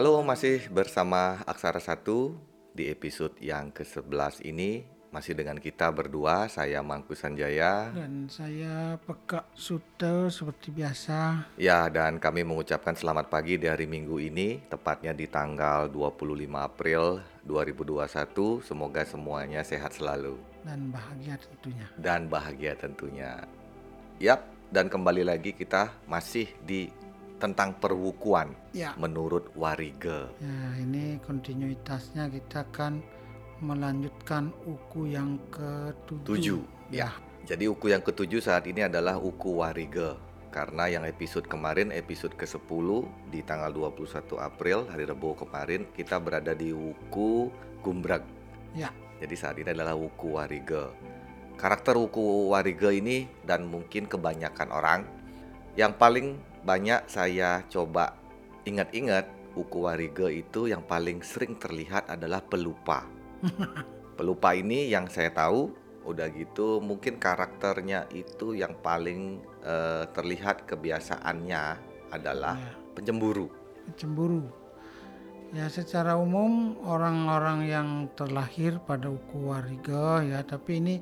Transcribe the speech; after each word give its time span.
Halo, 0.00 0.24
masih 0.24 0.64
bersama 0.72 1.44
Aksara 1.44 1.76
Satu 1.76 2.32
di 2.72 2.88
episode 2.88 3.36
yang 3.36 3.68
ke-11 3.68 4.40
ini 4.48 4.80
masih 5.12 5.36
dengan 5.36 5.60
kita 5.60 5.92
berdua, 5.92 6.48
saya 6.48 6.80
Mangku 6.80 7.12
Sanjaya. 7.12 7.92
Dan 7.92 8.24
saya 8.32 8.96
Pekak 8.96 9.52
Sute 9.52 10.32
seperti 10.32 10.72
biasa. 10.72 11.52
Ya, 11.60 11.84
dan 11.92 12.16
kami 12.16 12.48
mengucapkan 12.48 12.96
selamat 12.96 13.28
pagi 13.28 13.60
di 13.60 13.68
hari 13.68 13.84
Minggu 13.84 14.16
ini, 14.16 14.64
tepatnya 14.72 15.12
di 15.12 15.28
tanggal 15.28 15.92
25 15.92 16.48
April 16.56 17.20
2021. 17.44 18.64
Semoga 18.64 19.04
semuanya 19.04 19.60
sehat 19.60 20.00
selalu. 20.00 20.40
Dan 20.64 20.88
bahagia 20.88 21.36
tentunya. 21.36 21.86
Dan 22.00 22.20
bahagia 22.24 22.72
tentunya. 22.72 23.44
Yap, 24.16 24.48
dan 24.72 24.88
kembali 24.88 25.28
lagi 25.28 25.52
kita 25.52 25.92
masih 26.08 26.48
di 26.64 26.88
tentang 27.40 27.74
perwukuan 27.80 28.52
Ya. 28.76 28.92
menurut 29.00 29.48
Warige. 29.56 30.28
Ya, 30.38 30.60
ini 30.78 31.16
kontinuitasnya 31.24 32.28
kita 32.28 32.68
akan 32.68 33.00
melanjutkan 33.64 34.52
uku 34.68 35.10
yang 35.10 35.40
ketujuh. 35.52 36.28
Tujuh. 36.28 36.60
Ya. 36.92 37.10
Jadi 37.48 37.66
uku 37.66 37.90
yang 37.90 38.04
ketujuh 38.04 38.44
saat 38.44 38.68
ini 38.68 38.84
adalah 38.84 39.16
uku 39.16 39.56
Warige. 39.58 40.20
Karena 40.50 40.90
yang 40.90 41.06
episode 41.06 41.46
kemarin, 41.46 41.94
episode 41.94 42.34
ke-10 42.34 42.86
di 43.30 43.40
tanggal 43.46 43.70
21 43.70 44.34
April, 44.42 44.82
hari 44.90 45.06
Rabu 45.06 45.38
kemarin, 45.38 45.86
kita 45.94 46.18
berada 46.18 46.52
di 46.58 46.74
uku 46.74 47.54
Gumbrag. 47.86 48.26
Ya. 48.74 48.90
Jadi 49.22 49.34
saat 49.38 49.56
ini 49.62 49.70
adalah 49.70 49.94
uku 49.94 50.34
Warige. 50.34 50.90
Karakter 51.54 51.94
uku 51.94 52.50
Warige 52.50 52.90
ini 52.90 53.30
dan 53.46 53.68
mungkin 53.70 54.10
kebanyakan 54.10 54.68
orang 54.74 55.00
yang 55.78 55.94
paling 55.94 56.34
banyak 56.60 57.08
saya 57.08 57.64
coba 57.66 58.16
ingat-ingat 58.64 59.26
uku 59.56 59.78
Warige 59.82 60.28
itu 60.30 60.70
yang 60.70 60.84
paling 60.84 61.24
sering 61.24 61.56
terlihat 61.58 62.06
adalah 62.06 62.40
pelupa. 62.44 63.04
pelupa 64.18 64.52
ini 64.52 64.92
yang 64.92 65.08
saya 65.08 65.32
tahu 65.32 65.72
udah 66.04 66.28
gitu 66.32 66.80
mungkin 66.80 67.16
karakternya 67.16 68.08
itu 68.12 68.52
yang 68.56 68.76
paling 68.80 69.40
eh, 69.64 70.04
terlihat 70.12 70.64
kebiasaannya 70.68 71.62
adalah 72.10 72.56
Ya, 72.56 72.72
pencemburu. 72.92 73.48
cemburu. 73.96 74.44
Ya, 75.50 75.66
secara 75.66 76.14
umum 76.14 76.78
orang-orang 76.86 77.66
yang 77.66 77.88
terlahir 78.14 78.78
pada 78.86 79.10
uku 79.10 79.50
Wariga 79.50 80.22
ya, 80.22 80.46
tapi 80.46 80.78
ini 80.78 80.94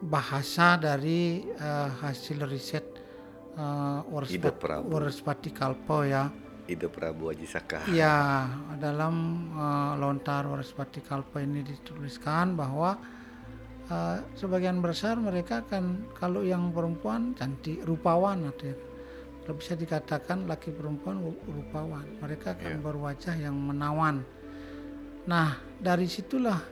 bahasa 0.00 0.80
dari 0.80 1.44
eh, 1.44 1.88
hasil 2.00 2.46
riset 2.46 2.84
uh, 3.58 4.24
Ide 4.28 4.52
Prabu. 4.52 4.88
Kalpo 5.52 6.04
ya. 6.06 6.30
Ide 6.70 6.86
Prabu 6.86 7.28
Haji 7.34 7.46
Saka. 7.46 7.84
Ya, 7.90 8.46
dalam 8.78 9.14
eh, 9.50 9.92
lontar 9.98 10.46
Waraspati 10.46 11.02
Kalpa 11.02 11.42
ini 11.42 11.60
dituliskan 11.66 12.54
bahwa 12.54 12.96
eh, 13.90 14.16
sebagian 14.38 14.78
besar 14.78 15.18
mereka 15.18 15.66
kan 15.66 16.06
kalau 16.14 16.46
yang 16.46 16.70
perempuan 16.70 17.34
cantik 17.34 17.82
rupawan 17.82 18.46
atau 18.46 18.70
ya. 18.70 18.76
Kalau 19.42 19.58
bisa 19.58 19.74
dikatakan 19.74 20.46
laki 20.46 20.70
perempuan 20.70 21.18
ru- 21.18 21.42
rupawan, 21.50 22.06
mereka 22.22 22.54
akan 22.54 22.78
Iya. 22.78 22.84
berwajah 22.86 23.34
yang 23.42 23.58
menawan. 23.58 24.22
Nah, 25.26 25.58
dari 25.82 26.06
situlah 26.06 26.62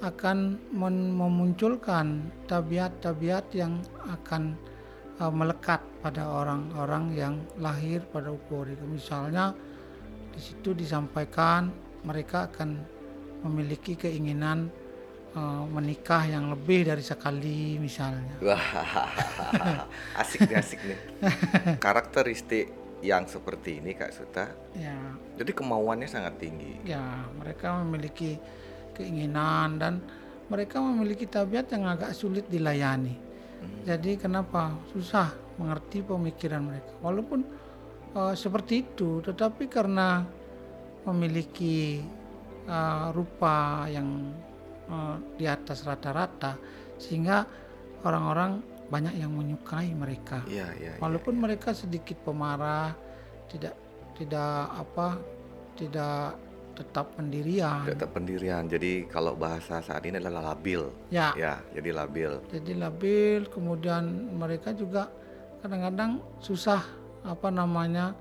akan 0.00 0.56
memunculkan 0.72 2.32
tabiat-tabiat 2.48 3.52
yang 3.52 3.84
akan 4.08 4.56
uh, 5.20 5.32
melekat 5.32 5.84
pada 6.00 6.24
orang-orang 6.26 7.04
yang 7.12 7.34
lahir 7.60 8.00
pada 8.08 8.32
ukur 8.32 8.64
itu. 8.66 8.82
Misalnya 8.88 9.52
di 10.32 10.40
situ 10.40 10.72
disampaikan 10.72 11.68
mereka 12.02 12.48
akan 12.48 12.80
memiliki 13.44 13.96
keinginan 13.96 14.72
uh, 15.36 15.64
menikah 15.68 16.24
yang 16.24 16.48
lebih 16.48 16.88
dari 16.88 17.04
sekali 17.04 17.76
misalnya. 17.76 18.40
Wah, 18.40 18.64
asik 20.20 20.48
nih, 20.48 20.56
asik 20.56 20.80
nih. 20.80 20.98
Karakteristik 21.84 22.72
yang 23.00 23.24
seperti 23.24 23.80
ini 23.80 23.96
Kak 23.96 24.12
Suta, 24.12 24.52
Ya, 24.76 24.92
jadi 25.40 25.56
kemauannya 25.56 26.04
sangat 26.04 26.36
tinggi. 26.36 26.84
ya 26.84 27.00
mereka 27.32 27.80
memiliki 27.80 28.36
keinginan 28.92 29.80
dan 29.80 30.04
mereka 30.52 30.84
memiliki 30.84 31.24
tabiat 31.24 31.72
yang 31.72 31.88
agak 31.88 32.12
sulit 32.12 32.44
dilayani. 32.52 33.29
Hmm. 33.60 33.84
Jadi 33.84 34.16
kenapa 34.16 34.72
susah 34.90 35.30
mengerti 35.60 36.00
pemikiran 36.00 36.64
mereka? 36.64 36.92
Walaupun 37.04 37.40
uh, 38.16 38.34
seperti 38.34 38.82
itu, 38.88 39.20
tetapi 39.20 39.68
karena 39.68 40.24
memiliki 41.04 42.00
uh, 42.68 43.12
rupa 43.12 43.86
yang 43.88 44.32
uh, 44.88 45.16
di 45.36 45.44
atas 45.44 45.84
rata-rata, 45.84 46.56
sehingga 46.96 47.44
orang-orang 48.04 48.60
banyak 48.90 49.22
yang 49.22 49.30
menyukai 49.32 49.94
mereka. 49.94 50.42
Iya. 50.50 50.68
iya. 50.76 50.92
Walaupun 50.98 51.38
mereka 51.38 51.70
sedikit 51.70 52.18
pemarah, 52.26 52.92
tidak 53.46 53.78
tidak 54.18 54.66
apa, 54.74 55.16
tidak 55.78 56.36
tetap 56.80 57.12
pendirian. 57.12 57.84
Tetap 57.84 58.10
pendirian. 58.10 58.64
Jadi 58.64 59.04
kalau 59.04 59.36
bahasa 59.36 59.78
saat 59.78 60.00
ini 60.02 60.16
adalah 60.16 60.56
labil. 60.56 60.88
Ya, 61.12 61.36
Ya, 61.36 61.60
jadi 61.70 61.92
labil. 61.92 62.40
jadi 62.48 62.72
labil 62.74 63.44
kemudian 63.46 64.02
mereka 64.32 64.72
juga 64.72 65.12
kadang-kadang 65.60 66.18
susah 66.40 66.80
apa 67.20 67.52
namanya 67.52 68.16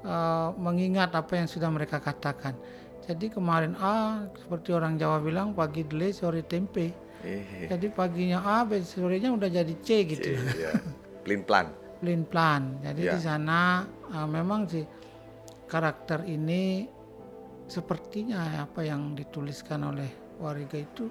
eh, 0.00 0.48
mengingat 0.54 1.10
apa 1.12 1.34
yang 1.34 1.50
sudah 1.50 1.66
mereka 1.68 1.98
katakan 1.98 2.54
jadi 3.02 3.34
kemarin 3.34 3.74
A 3.74 4.22
seperti 4.36 4.70
orang 4.70 4.94
Jawa 4.94 5.18
bilang 5.18 5.50
pagi 5.52 5.82
dele 5.82 6.14
sore 6.14 6.46
tempe 6.46 6.94
Eh, 7.18 7.66
jadi 7.66 7.90
paginya 7.90 8.38
A 8.38 8.62
sorenya 8.78 9.34
udah 9.34 9.50
jadi 9.50 9.74
C 9.82 10.06
gitu 10.06 10.38
iya. 10.38 10.70
Plin 11.26 11.42
plan. 11.42 11.66
plain 11.98 12.22
plan 12.22 12.78
jadi 12.78 13.02
Ya. 13.02 13.12
di 13.14 13.20
sana 13.20 13.82
eh, 14.06 14.28
memang 14.30 14.70
sih 14.70 14.86
karakter 15.66 16.22
ini 16.24 16.86
sepertinya 17.68 18.64
apa 18.64 18.80
yang 18.82 19.12
dituliskan 19.12 19.84
oleh 19.84 20.08
Wariga 20.40 20.80
itu 20.80 21.06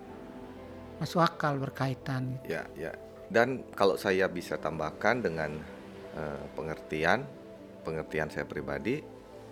masuk 0.97 1.21
akal 1.21 1.61
berkaitan 1.61 2.41
Ya, 2.49 2.65
ya. 2.73 2.91
Dan 3.29 3.61
kalau 3.77 3.99
saya 3.99 4.25
bisa 4.25 4.57
tambahkan 4.57 5.21
dengan 5.21 5.53
eh, 6.17 6.43
pengertian, 6.57 7.21
pengertian 7.85 8.31
saya 8.33 8.47
pribadi, 8.47 9.03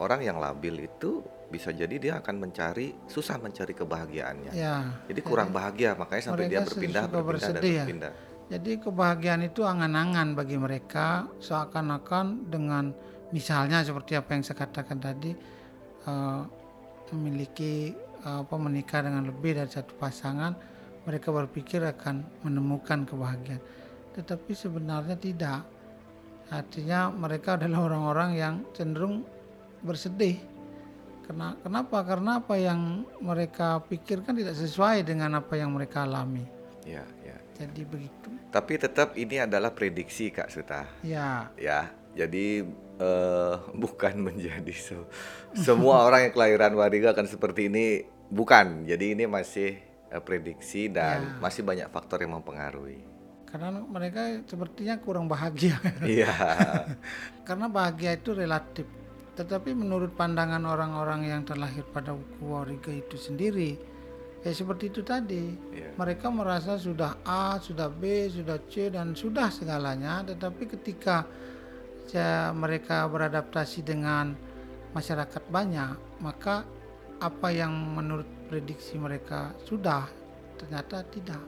orang 0.02 0.26
yang 0.26 0.38
labil 0.42 0.88
itu 0.90 1.22
bisa 1.52 1.70
jadi 1.70 1.96
dia 2.02 2.14
akan 2.24 2.42
mencari 2.42 2.96
susah 3.06 3.38
mencari 3.38 3.78
kebahagiaannya. 3.78 4.52
ya 4.56 5.06
Jadi 5.06 5.22
kurang 5.22 5.54
bahagia, 5.54 5.94
makanya 5.94 6.34
sampai 6.34 6.50
dia 6.50 6.66
berpindah, 6.66 7.06
berpindah 7.06 7.52
dan 7.54 7.64
ya. 7.64 7.84
berpindah. 7.86 8.14
Jadi 8.46 8.72
kebahagiaan 8.78 9.42
itu 9.46 9.62
angan-angan 9.66 10.38
bagi 10.38 10.58
mereka 10.58 11.30
seakan-akan 11.42 12.50
dengan 12.50 12.94
misalnya 13.30 13.82
seperti 13.82 14.18
apa 14.18 14.38
yang 14.38 14.42
saya 14.46 14.58
katakan 14.66 14.98
tadi 14.98 15.32
eh, 16.08 16.42
memiliki 17.14 17.94
apa 18.26 18.58
menikah 18.58 19.06
dengan 19.06 19.30
lebih 19.30 19.54
dari 19.54 19.70
satu 19.70 19.94
pasangan 20.02 20.58
mereka 21.06 21.30
berpikir 21.30 21.86
akan 21.86 22.26
menemukan 22.42 23.06
kebahagiaan. 23.06 23.62
Tetapi 24.18 24.52
sebenarnya 24.58 25.14
tidak. 25.14 25.62
Artinya 26.50 27.14
mereka 27.14 27.58
adalah 27.58 27.86
orang-orang 27.86 28.30
yang 28.38 28.56
cenderung 28.74 29.22
bersedih. 29.86 30.42
Kena- 31.26 31.58
kenapa? 31.62 32.02
Karena 32.06 32.42
apa 32.42 32.58
yang 32.58 33.06
mereka 33.22 33.82
pikirkan 33.86 34.34
tidak 34.38 34.58
sesuai 34.58 35.06
dengan 35.06 35.42
apa 35.42 35.58
yang 35.58 35.74
mereka 35.74 36.06
alami. 36.06 36.46
Ya, 36.86 37.02
ya. 37.26 37.38
jadi 37.58 37.82
begitu. 37.82 38.30
Tapi 38.54 38.78
tetap 38.78 39.18
ini 39.18 39.42
adalah 39.42 39.74
prediksi 39.74 40.30
Kak 40.30 40.54
Suta. 40.54 40.86
ya. 41.02 41.50
Ya, 41.58 41.90
jadi 42.16 42.64
eh, 42.98 43.54
bukan 43.84 44.14
menjadi 44.18 44.72
se- 44.72 45.08
semua 45.54 46.04
orang 46.04 46.26
yang 46.26 46.34
kelahiran 46.34 46.74
Wariga 46.74 47.12
akan 47.12 47.28
seperti 47.28 47.68
ini, 47.68 48.02
bukan. 48.28 48.84
Jadi 48.84 49.14
ini 49.14 49.24
masih 49.26 49.76
eh, 50.08 50.20
prediksi 50.20 50.88
dan 50.88 51.20
Ya. 51.22 51.40
masih 51.40 51.62
banyak 51.62 51.88
faktor 51.90 52.20
yang 52.20 52.34
mempengaruhi. 52.34 53.14
karena 53.46 53.72
mereka 53.80 54.20
sepertinya 54.44 55.00
kurang 55.00 55.28
bahagia 55.28 55.80
Iya, 56.04 56.28
karena 57.48 57.68
bahagia 57.68 58.12
itu 58.14 58.32
relatif 58.32 58.84
tetapi 59.32 59.72
menurut 59.72 60.12
pandangan 60.12 60.60
orang-orang 60.60 61.24
yang 61.24 61.42
terlahir 61.44 61.88
pada 61.88 62.12
keluarga 62.36 62.92
itu 62.92 63.16
sendiri 63.16 63.80
ya 64.42 64.52
seperti 64.52 64.92
itu 64.92 65.02
tadi 65.02 65.56
Iya. 65.72 65.96
mereka 65.96 66.28
merasa 66.30 66.76
sudah 66.76 67.24
A 67.24 67.56
sudah 67.58 67.88
B 67.88 68.28
sudah 68.28 68.60
C 68.66 68.88
dan 68.88 69.16
sudah 69.16 69.48
segalanya 69.48 70.20
tetapi 70.26 70.68
ketika 70.70 71.24
ya, 72.12 72.52
mereka 72.54 73.06
beradaptasi 73.10 73.82
dengan 73.86 74.36
masyarakat 74.94 75.44
banyak 75.52 76.22
maka 76.24 76.64
apa 77.20 77.48
yang 77.52 77.72
menurut 77.72 78.28
prediksi 78.48 79.00
mereka 79.00 79.56
sudah 79.64 80.08
ternyata 80.56 81.04
tidak 81.12 81.42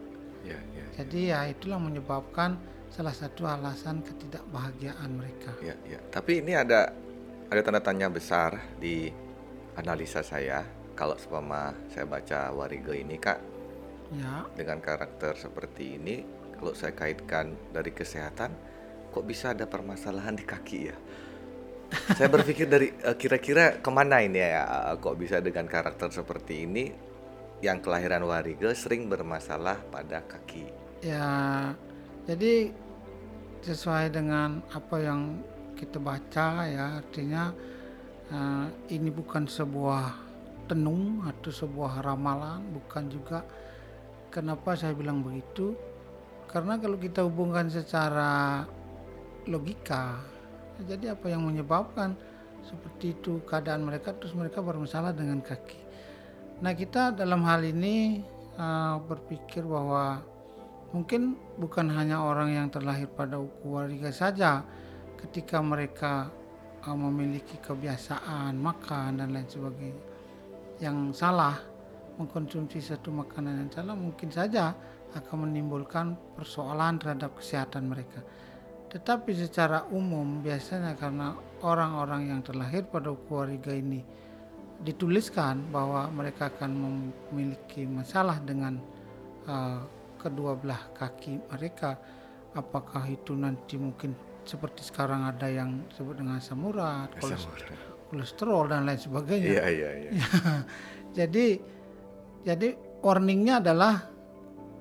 ya, 0.44 0.60
ya, 0.76 0.86
Jadi 0.98 1.20
ya 1.32 1.40
itulah 1.48 1.80
menyebabkan 1.80 2.56
salah 2.88 3.12
satu 3.12 3.44
alasan 3.44 4.00
ketidakbahagiaan 4.00 5.12
mereka. 5.12 5.52
ya, 5.60 5.76
ya. 5.84 6.00
Tapi 6.08 6.40
ini 6.40 6.56
ada 6.56 6.92
ada 7.48 7.62
tanda 7.64 7.80
tanya 7.84 8.08
besar 8.12 8.56
di 8.80 9.12
analisa 9.76 10.24
saya 10.24 10.64
kalau 10.98 11.16
seumpama 11.20 11.72
saya 11.92 12.08
baca 12.08 12.52
Warige 12.52 12.96
ini 12.98 13.16
Kak 13.20 13.40
Ya, 14.08 14.48
dengan 14.56 14.80
karakter 14.80 15.36
seperti 15.36 16.00
ini 16.00 16.24
kalau 16.56 16.72
saya 16.72 16.96
kaitkan 16.96 17.60
dari 17.76 17.92
kesehatan 17.92 18.56
kok 19.18 19.26
bisa 19.26 19.58
ada 19.58 19.66
permasalahan 19.66 20.38
di 20.38 20.46
kaki 20.46 20.80
ya 20.86 20.98
saya 22.14 22.30
berpikir 22.30 22.70
dari 22.70 22.94
eh, 22.94 23.18
kira-kira 23.18 23.82
ke 23.82 23.90
mana 23.90 24.22
ini 24.22 24.38
ya 24.38 24.94
kok 25.02 25.18
bisa 25.18 25.42
dengan 25.42 25.66
karakter 25.66 26.14
seperti 26.14 26.70
ini 26.70 26.86
yang 27.66 27.82
kelahiran 27.82 28.22
Warige 28.30 28.70
sering 28.78 29.10
bermasalah 29.10 29.82
pada 29.90 30.22
kaki 30.22 30.88
ya. 31.02 31.74
Jadi 32.28 32.70
sesuai 33.64 34.14
dengan 34.14 34.62
apa 34.72 34.96
yang 35.00 35.42
kita 35.78 35.98
baca 36.02 36.68
ya, 36.68 36.86
artinya 37.00 37.54
eh, 38.32 38.66
ini 38.94 39.10
bukan 39.10 39.48
sebuah 39.48 40.28
tenung 40.68 41.24
atau 41.24 41.52
sebuah 41.52 42.04
ramalan, 42.04 42.60
bukan 42.76 43.04
juga. 43.08 43.40
Kenapa 44.28 44.76
saya 44.76 44.92
bilang 44.92 45.24
begitu? 45.24 45.72
Karena 46.52 46.76
kalau 46.76 47.00
kita 47.00 47.24
hubungkan 47.24 47.72
secara 47.72 48.64
logika, 49.48 50.20
jadi 50.86 51.18
apa 51.18 51.32
yang 51.32 51.48
menyebabkan 51.48 52.14
seperti 52.68 53.16
itu 53.16 53.40
keadaan 53.48 53.88
mereka 53.88 54.12
terus 54.14 54.36
mereka 54.36 54.60
bermasalah 54.60 55.16
dengan 55.16 55.40
kaki. 55.40 55.80
Nah 56.60 56.74
kita 56.76 57.16
dalam 57.16 57.46
hal 57.48 57.64
ini 57.64 58.22
uh, 58.60 59.00
berpikir 59.02 59.64
bahwa 59.64 60.20
mungkin 60.92 61.38
bukan 61.56 61.88
hanya 61.94 62.24
orang 62.24 62.54
yang 62.54 62.68
terlahir 62.68 63.08
pada 63.08 63.40
uku 63.40 63.66
wariga 63.72 64.12
saja 64.12 64.66
ketika 65.16 65.64
mereka 65.64 66.28
uh, 66.84 66.98
memiliki 66.98 67.56
kebiasaan 67.62 68.58
makan 68.60 69.22
dan 69.24 69.32
lain 69.32 69.48
sebagainya 69.48 70.04
yang 70.78 71.10
salah 71.14 71.58
mengkonsumsi 72.18 72.82
satu 72.82 73.14
makanan 73.14 73.66
yang 73.66 73.72
salah 73.72 73.94
mungkin 73.94 74.30
saja 74.34 74.74
akan 75.14 75.50
menimbulkan 75.50 76.18
persoalan 76.36 76.98
terhadap 77.00 77.38
kesehatan 77.38 77.90
mereka. 77.90 78.22
Tetapi 78.88 79.32
secara 79.36 79.84
umum 79.92 80.40
biasanya 80.40 80.96
karena 80.96 81.36
orang-orang 81.64 82.32
yang 82.32 82.40
terlahir 82.40 82.88
pada 82.88 83.12
keluarga 83.28 83.76
ini 83.76 84.00
dituliskan 84.80 85.74
bahwa 85.74 86.08
mereka 86.14 86.54
akan 86.54 86.72
memiliki 86.72 87.84
masalah 87.84 88.40
dengan 88.40 88.80
uh, 89.50 89.84
kedua 90.22 90.56
belah 90.56 90.82
kaki 90.96 91.52
mereka. 91.52 92.00
Apakah 92.56 93.06
itu 93.12 93.36
nanti 93.38 93.76
mungkin 93.78 94.16
seperti 94.48 94.82
sekarang 94.88 95.28
ada 95.28 95.52
yang 95.52 95.84
disebut 95.92 96.24
dengan 96.24 96.40
asam 96.40 96.64
urat, 96.64 97.12
kolesterol, 97.20 97.76
kolesterol 98.10 98.64
dan 98.72 98.88
lain 98.88 98.98
sebagainya. 98.98 99.48
iya 99.52 99.66
iya 99.68 99.90
iya 100.08 100.12
Jadi 101.18 101.60
jadi 102.48 102.68
warningnya 103.04 103.60
adalah 103.60 104.08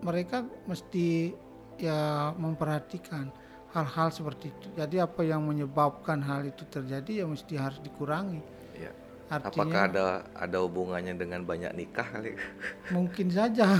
mereka 0.06 0.46
mesti 0.70 1.34
ya 1.82 2.30
memperhatikan 2.38 3.28
hal-hal 3.76 4.08
seperti 4.08 4.48
itu. 4.48 4.66
Jadi 4.72 4.96
apa 4.96 5.20
yang 5.20 5.44
menyebabkan 5.44 6.24
hal 6.24 6.48
itu 6.48 6.64
terjadi 6.64 7.22
ya 7.22 7.26
mesti 7.28 7.54
harus 7.60 7.76
dikurangi. 7.84 8.40
Iya. 8.72 8.92
Artinya 9.26 9.52
apakah 9.52 9.80
ada 9.90 10.06
ada 10.38 10.56
hubungannya 10.62 11.18
dengan 11.18 11.42
banyak 11.42 11.74
nikah 11.74 12.06
kali 12.14 12.38
mungkin 12.94 13.26
saja 13.26 13.74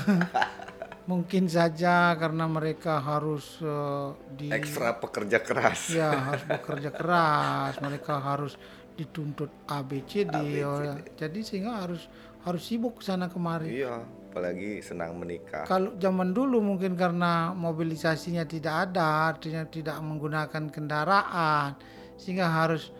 mungkin 1.11 1.47
saja 1.47 2.19
karena 2.19 2.51
mereka 2.51 2.99
harus 2.99 3.63
eh, 3.63 4.11
di 4.35 4.51
ekstra 4.51 4.99
pekerja 4.99 5.39
keras 5.39 5.95
ya 5.95 6.11
harus 6.11 6.43
bekerja 6.51 6.91
keras, 6.91 7.79
mereka 7.79 8.19
harus 8.19 8.59
dituntut 8.99 9.53
ABCD, 9.71 10.35
oh 10.67 10.83
ya. 10.83 10.99
jadi 11.15 11.39
sehingga 11.45 11.85
harus 11.85 12.11
harus 12.43 12.63
sibuk 12.65 13.05
sana 13.05 13.31
kemari. 13.31 13.85
iya 13.85 14.03
apalagi 14.37 14.85
senang 14.85 15.17
menikah 15.17 15.65
Kalau 15.65 15.97
zaman 15.97 16.37
dulu 16.37 16.61
mungkin 16.61 16.93
karena 16.93 17.57
mobilisasinya 17.57 18.45
tidak 18.45 18.93
ada, 18.93 19.33
artinya 19.33 19.65
tidak 19.65 19.97
menggunakan 20.05 20.69
kendaraan, 20.69 21.73
sehingga 22.21 22.53
harus 22.53 22.93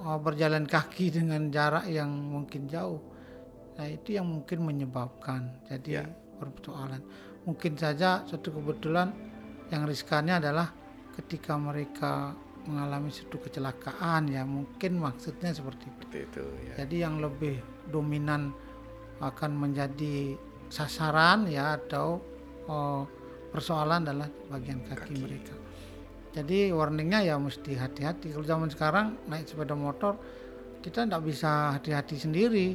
uh, 0.00 0.16
berjalan 0.16 0.64
kaki 0.64 1.12
dengan 1.20 1.52
jarak 1.52 1.84
yang 1.92 2.08
mungkin 2.08 2.72
jauh. 2.72 3.04
Nah 3.76 3.84
itu 3.84 4.16
yang 4.16 4.24
mungkin 4.24 4.64
menyebabkan 4.64 5.60
jadi 5.68 6.00
Ya. 6.00 6.04
persoalan. 6.40 7.04
Mungkin 7.44 7.76
saja 7.76 8.24
suatu 8.24 8.48
kebetulan 8.48 9.12
yang 9.68 9.84
riskannya 9.84 10.40
adalah 10.40 10.72
ketika 11.12 11.60
mereka 11.60 12.32
mengalami 12.64 13.12
suatu 13.12 13.36
kecelakaan 13.36 14.30
ya 14.30 14.46
mungkin 14.48 14.96
maksudnya 14.96 15.52
seperti 15.52 15.84
itu. 15.92 16.00
seperti 16.00 16.18
itu 16.32 16.44
ya 16.64 16.74
Jadi 16.80 16.96
yang 16.96 17.20
lebih 17.20 17.60
dominan 17.90 18.54
akan 19.18 19.50
menjadi 19.54 20.34
sasaran 20.72 21.44
ya 21.52 21.76
atau 21.76 22.16
oh, 22.64 23.04
persoalan 23.52 24.08
adalah 24.08 24.28
bagian 24.48 24.80
kaki, 24.88 25.12
Kaki. 25.12 25.16
mereka. 25.20 25.54
Jadi 26.32 26.72
warningnya 26.72 27.20
ya 27.28 27.36
mesti 27.36 27.76
hati-hati. 27.76 28.32
Kalau 28.32 28.46
zaman 28.48 28.72
sekarang 28.72 29.20
naik 29.28 29.44
sepeda 29.44 29.76
motor 29.76 30.16
kita 30.80 31.04
tidak 31.04 31.22
bisa 31.28 31.76
hati-hati 31.76 32.16
sendiri. 32.16 32.72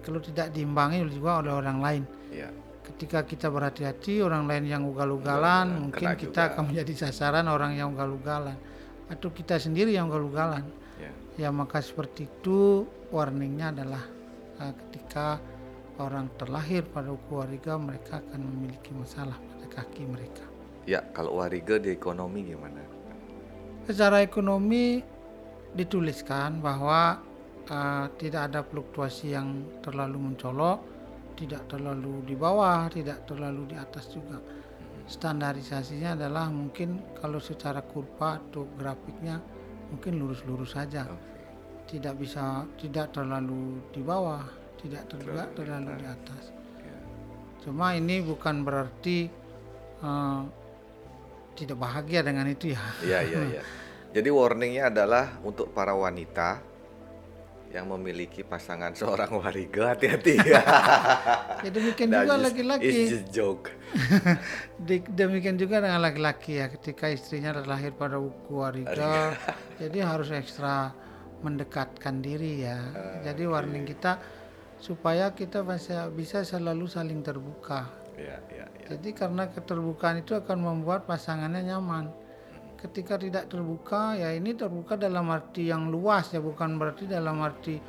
Kalau 0.00 0.16
tidak 0.24 0.48
diimbangi 0.56 1.04
juga 1.12 1.44
oleh 1.44 1.52
orang 1.52 1.78
lain. 1.84 2.02
ya 2.32 2.48
Ketika 2.80 3.22
kita 3.28 3.52
berhati-hati 3.52 4.24
orang 4.24 4.48
lain 4.48 4.64
yang 4.64 4.82
ugal-ugalan 4.88 5.68
Ugal-ugalan, 5.68 5.92
mungkin 5.92 6.08
kita 6.16 6.40
juga. 6.42 6.50
akan 6.56 6.62
menjadi 6.72 6.92
sasaran 7.06 7.46
orang 7.46 7.76
yang 7.76 7.92
ugal-ugalan 7.92 8.56
atau 9.12 9.28
kita 9.28 9.60
sendiri 9.60 9.92
yang 9.92 10.08
ugal-ugalan. 10.08 10.64
ya 10.96 11.12
Ya 11.36 11.48
maka 11.52 11.84
seperti 11.84 12.26
itu 12.26 12.88
warningnya 13.12 13.76
adalah 13.76 14.02
uh, 14.56 14.72
ketika 14.72 15.36
orang 15.98 16.30
terlahir 16.38 16.86
pada 16.86 17.10
keluarga 17.26 17.80
mereka 17.80 18.22
akan 18.22 18.40
memiliki 18.44 18.94
masalah 18.94 19.34
pada 19.34 19.66
kaki 19.80 20.06
mereka. 20.06 20.44
ya 20.86 21.02
kalau 21.12 21.42
warige 21.42 21.80
di 21.82 21.90
ekonomi 21.92 22.46
gimana 22.46 22.80
Secara 23.90 24.22
ekonomi 24.22 25.02
dituliskan 25.74 26.62
bahwa 26.62 27.18
uh, 27.66 28.06
tidak 28.20 28.52
ada 28.52 28.60
fluktuasi 28.62 29.34
yang 29.34 29.66
terlalu 29.82 30.30
mencolok, 30.30 30.78
tidak 31.34 31.66
terlalu 31.66 32.22
di 32.22 32.38
bawah, 32.38 32.86
tidak 32.92 33.26
terlalu 33.26 33.74
di 33.74 33.76
atas 33.80 34.14
juga. 34.14 34.38
Standarisasinya 35.10 36.14
adalah 36.14 36.46
mungkin 36.54 37.02
kalau 37.18 37.42
secara 37.42 37.82
kurva 37.82 38.38
atau 38.38 38.68
grafiknya 38.78 39.42
mungkin 39.90 40.22
lurus-lurus 40.22 40.78
saja. 40.78 41.10
Oke. 41.10 41.30
tidak 41.90 42.22
bisa 42.22 42.62
tidak 42.78 43.10
terlalu 43.10 43.82
di 43.90 43.98
bawah 43.98 44.46
tidak 44.80 45.02
Terlalu 45.06 45.28
di 45.28 45.54
terlalu 45.54 45.90
di 45.96 46.06
atas 46.08 46.44
Ya. 46.80 46.96
cuma 47.60 47.92
ini 47.92 48.24
bukan 48.24 48.64
berarti 48.64 49.28
eh, 50.00 50.42
tidak 51.54 51.76
bahagia 51.76 52.24
dengan 52.24 52.48
itu 52.48 52.72
ya 52.72 52.82
Iya 53.04 53.18
iya 53.22 53.40
iya. 53.52 53.62
Jadi 54.10 54.26
warningnya 54.26 54.90
adalah 54.90 55.38
untuk 55.40 55.70
para 55.70 55.94
wanita 55.94 56.58
yang 57.70 57.86
memiliki 57.86 58.42
pasangan 58.42 58.90
seorang 58.98 59.30
wariga 59.30 59.94
hati-hati 59.94 60.34
ya. 60.42 60.62
ya 61.64 61.70
demikian 61.70 62.08
Nah, 62.10 62.26
juga 62.26 62.34
laki-laki 62.40 62.88
It's 62.88 63.12
just 63.14 63.28
joke. 63.30 63.70
Demikian 65.14 65.54
juga 65.54 65.78
dengan 65.78 66.00
laki-laki 66.00 66.58
ya 66.58 66.66
ketika 66.66 67.06
istrinya 67.06 67.54
terlahir 67.54 67.92
pada 67.92 68.16
uku 68.18 68.50
wariga 68.56 69.36
jadi 69.76 69.98
harus 70.02 70.32
ekstra 70.32 70.90
mendekatkan 71.40 72.18
diri 72.18 72.64
ya 72.64 72.80
jadi 73.22 73.46
warning 73.46 73.84
kita 73.84 74.18
supaya 74.80 75.30
kita 75.30 75.60
bisa 75.62 76.08
bisa 76.08 76.40
selalu 76.40 76.88
saling 76.88 77.20
terbuka 77.20 78.00
Ya 78.20 78.36
ya 78.52 78.68
ya. 78.68 78.84
Jadi 78.96 79.16
karena 79.16 79.48
keterbukaan 79.48 80.20
itu 80.20 80.36
akan 80.36 80.60
membuat 80.60 81.08
pasangannya 81.08 81.72
nyaman. 81.72 82.12
Ketika 82.76 83.16
tidak 83.16 83.48
terbuka, 83.48 84.12
ya 84.12 84.36
ini 84.36 84.52
terbuka 84.52 84.96
dalam 85.00 85.32
arti 85.32 85.72
yang 85.72 85.88
luas 85.88 86.28
ya, 86.32 86.40
bukan 86.40 86.76
berarti 86.76 87.08
dalam 87.08 87.40
arti 87.40 87.80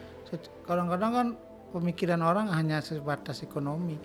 kadang-kadang 0.63 1.11
kan 1.11 1.27
pemikiran 1.75 2.23
orang 2.23 2.47
hanya 2.55 2.79
sebatas 2.79 3.43
ekonomi 3.43 3.99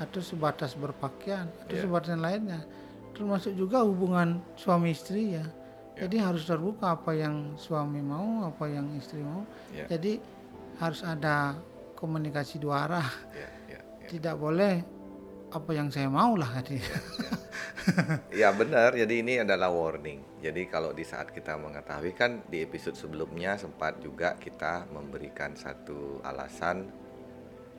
atau 0.00 0.24
sebatas 0.24 0.72
berpakaian 0.72 1.52
atau 1.64 1.74
Iya. 1.76 1.84
sebatas 1.84 2.08
yang 2.16 2.24
lainnya. 2.24 2.60
Termasuk 3.12 3.52
juga 3.52 3.84
hubungan 3.84 4.40
suami 4.56 4.96
istri 4.96 5.36
ya. 5.36 5.44
Jadi 6.00 6.16
harus 6.16 6.48
terbuka 6.48 6.96
apa 6.96 7.12
yang 7.12 7.58
suami 7.60 8.00
mau, 8.00 8.48
apa 8.48 8.64
yang 8.72 8.88
istri 8.96 9.20
mau. 9.20 9.44
Ya. 9.74 9.84
Jadi 9.84 10.16
harus 10.80 11.04
ada 11.04 11.58
komunikasi 11.98 12.62
dua 12.62 12.86
arah 12.86 13.08
Ya 13.34 13.50
ya. 13.66 13.80
ya. 13.98 14.06
tidak 14.06 14.38
boleh 14.38 14.86
apa 15.50 15.70
yang 15.72 15.90
saya 15.90 16.06
mau 16.06 16.38
lah 16.38 16.48
tadi. 16.54 16.78
Ya 18.28 18.52
benar, 18.52 18.92
jadi 18.92 19.24
ini 19.24 19.40
adalah 19.40 19.72
warning. 19.72 20.20
Jadi 20.44 20.68
kalau 20.68 20.92
di 20.92 21.00
saat 21.02 21.32
kita 21.32 21.56
mengetahui 21.56 22.12
kan 22.12 22.44
di 22.44 22.60
episode 22.60 22.92
sebelumnya 22.92 23.56
sempat 23.56 23.96
juga 23.98 24.36
kita 24.36 24.84
memberikan 24.92 25.56
satu 25.56 26.20
alasan 26.20 26.84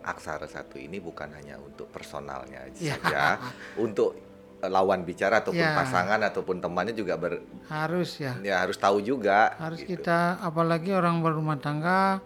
aksara 0.01 0.49
satu 0.49 0.81
ini 0.81 0.97
bukan 0.97 1.29
hanya 1.29 1.61
untuk 1.61 1.93
personalnya 1.93 2.65
Ya. 2.73 2.97
saja, 2.97 3.37
untuk 3.77 4.17
eh, 4.57 4.65
lawan 4.65 5.05
bicara 5.05 5.45
ataupun 5.45 5.61
Ya. 5.61 5.77
pasangan 5.77 6.19
ataupun 6.25 6.57
temannya 6.57 6.97
juga 6.97 7.13
ber, 7.13 7.45
harus 7.69 8.17
ya. 8.17 8.33
ya 8.41 8.65
harus 8.65 8.81
tahu 8.81 9.05
juga. 9.05 9.53
Harus 9.61 9.85
gitu. 9.85 10.01
kita 10.01 10.41
apalagi 10.41 10.89
orang 10.89 11.21
berumah 11.21 11.61
tangga 11.61 12.17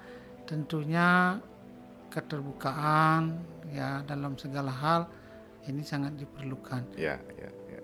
tentunya 0.48 1.36
keterbukaan 2.14 3.42
ya 3.74 4.06
dalam 4.06 4.38
segala 4.38 4.70
hal 4.70 5.02
ini 5.66 5.82
sangat 5.82 6.14
diperlukan. 6.20 6.94
Ya, 6.94 7.18
ya, 7.40 7.50
ya. 7.72 7.82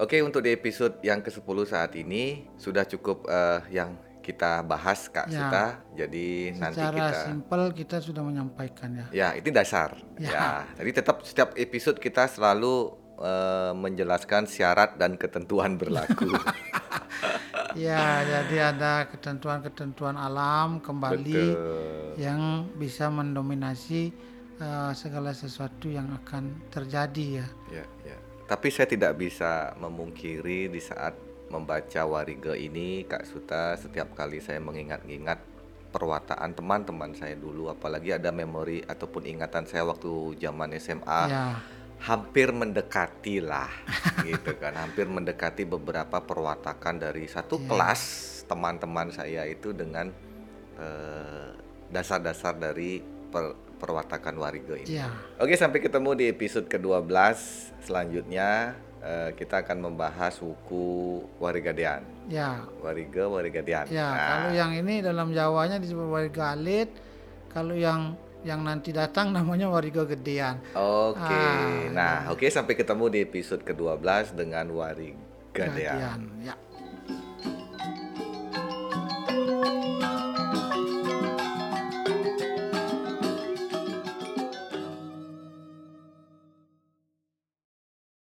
Oke, 0.00 0.18
untuk 0.24 0.42
di 0.42 0.50
episode 0.50 0.98
yang 1.04 1.22
ke-10 1.22 1.56
saat 1.68 1.92
ini 1.94 2.48
sudah 2.58 2.82
cukup 2.88 3.28
eh, 3.28 3.60
yang 3.70 3.94
kita 4.22 4.62
bahas 4.64 5.10
Kak 5.10 5.28
Ya. 5.28 5.46
Suta. 5.46 5.66
Jadi 5.98 6.56
nanti 6.56 6.78
Secara 6.78 6.96
kita 6.96 7.14
simpel 7.26 7.62
kita 7.74 7.96
sudah 8.00 8.22
menyampaikan 8.24 8.88
ya. 8.96 9.06
Ya, 9.12 9.28
ini 9.36 9.50
dasar. 9.52 9.98
Ya. 10.16 10.30
Ya. 10.30 10.48
Jadi 10.80 10.90
tetap 10.94 11.20
setiap 11.26 11.52
episode 11.58 12.00
kita 12.00 12.24
selalu 12.30 12.96
eh, 13.20 13.72
menjelaskan 13.76 14.48
syarat 14.48 14.96
dan 14.96 15.20
ketentuan 15.20 15.76
berlaku. 15.76 16.32
Ya, 17.76 18.22
jadi 18.22 18.74
ada 18.74 19.06
ketentuan-ketentuan 19.08 20.16
alam 20.16 20.80
kembali 20.80 21.44
Betul. 21.52 22.18
yang 22.20 22.68
bisa 22.76 23.08
mendominasi 23.08 24.12
eh, 24.60 24.92
segala 24.92 25.32
sesuatu 25.32 25.88
yang 25.88 26.10
akan 26.24 26.68
terjadi 26.70 27.44
ya. 27.44 27.46
Ya, 27.82 27.86
ya. 28.06 28.18
Tapi 28.46 28.68
saya 28.68 28.90
tidak 28.90 29.16
bisa 29.16 29.72
memungkiri 29.80 30.68
di 30.68 30.80
saat 30.82 31.16
membaca 31.52 32.02
Warige 32.08 32.56
ini, 32.56 33.04
Kak 33.04 33.28
Suta, 33.28 33.76
setiap 33.76 34.16
kali 34.16 34.40
saya 34.40 34.60
mengingat-ingat 34.60 35.52
perwataan 35.92 36.56
teman-teman 36.56 37.12
saya 37.12 37.36
dulu, 37.36 37.68
apalagi 37.68 38.16
ada 38.16 38.32
memori 38.32 38.80
ataupun 38.80 39.28
ingatan 39.28 39.68
saya 39.68 39.84
waktu 39.84 40.40
zaman 40.40 40.72
SMA, 40.80 41.20
Ya, 41.28 41.60
hampir 42.02 42.50
mendekati 42.50 43.38
lah, 43.38 43.70
gitu 44.26 44.54
kan, 44.56 44.74
hampir 44.74 45.06
mendekati 45.06 45.62
beberapa 45.62 46.18
perwatakan 46.18 46.98
dari 46.98 47.24
satu 47.24 47.56
Iya. 47.56 47.66
kelas 47.68 48.02
teman-teman 48.44 49.08
saya 49.08 49.46
itu 49.46 49.70
dengan 49.70 50.10
eh, 50.74 51.50
dasar-dasar 51.88 52.54
dari 52.54 52.98
per- 53.28 53.54
perwatakan 53.76 54.34
Warige 54.34 54.78
ini. 54.78 54.94
ya, 54.94 55.10
Oke, 55.36 55.54
sampai 55.54 55.78
ketemu 55.78 56.14
di 56.14 56.24
episode 56.26 56.66
ke-12 56.66 57.38
selanjutnya. 57.82 58.74
eh, 59.00 59.34
kita 59.34 59.66
akan 59.66 59.82
membahas 59.82 60.30
suku 60.32 61.18
Warigadean. 61.36 62.06
ya. 62.26 62.62
Wariga, 62.78 63.26
Warigadean. 63.26 63.86
Ya, 63.88 64.06
Nah, 64.06 64.26
kalau 64.28 64.50
yang 64.52 64.70
ini 64.76 65.02
dalam 65.02 65.30
Jawanya 65.30 65.76
disebut 65.76 66.06
wariga 66.06 66.54
alit, 66.54 66.86
kalau 67.48 67.74
yang 67.74 68.14
yang 68.42 68.66
nanti 68.66 68.90
datang 68.90 69.30
namanya 69.30 69.70
wariga 69.70 70.02
gedean. 70.02 70.58
Oke. 70.74 71.18
Ah, 71.22 71.86
nah, 71.94 72.16
oke 72.34 72.46
sampai 72.50 72.74
ketemu 72.74 73.04
di 73.10 73.18
episode 73.22 73.62
ke-12 73.62 74.34
dengan 74.34 74.66
Warigadean. 74.74 75.22
Gedean, 75.54 76.20
Ya. 76.42 76.54